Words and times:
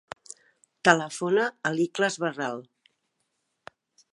Telefona 0.87 1.43
a 1.71 1.73
l'Ikhlas 1.75 2.17
Barral. 2.25 2.65